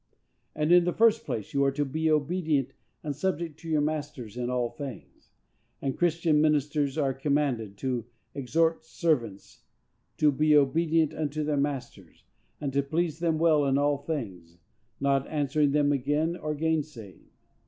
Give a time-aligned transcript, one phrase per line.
[0.55, 4.35] And, in the first place, you are to be obedient and subject to your masters
[4.35, 5.29] in all things....
[5.79, 9.61] And Christian ministers are commanded to "exhort servants
[10.17, 12.23] to be obedient unto their own masters,
[12.59, 14.57] and to please them well in all things,
[14.99, 17.29] not answering them again, or gainsaying."